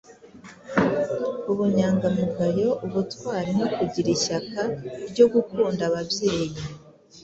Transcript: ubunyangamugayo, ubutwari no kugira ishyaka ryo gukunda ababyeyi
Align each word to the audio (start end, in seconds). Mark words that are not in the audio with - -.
ubunyangamugayo, 1.51 2.69
ubutwari 2.85 3.51
no 3.59 3.67
kugira 3.75 4.09
ishyaka 4.15 4.61
ryo 5.11 5.25
gukunda 5.33 5.81
ababyeyi 5.89 6.49